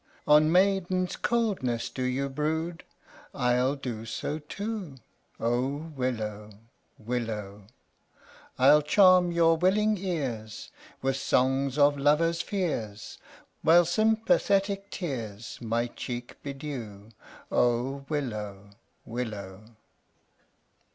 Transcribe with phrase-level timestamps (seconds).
[0.25, 2.83] On maiden's coldness do you brood?
[3.35, 4.95] I'll do so too.
[5.39, 6.49] Oh, willow!
[6.97, 7.67] willow!
[8.57, 10.71] I'll charm your willing ears
[11.03, 13.19] With songs of lovers' fears,
[13.61, 17.11] While sympathetic tears My cheek bedew,
[17.51, 18.71] Oh, willow!
[19.05, 19.65] willow!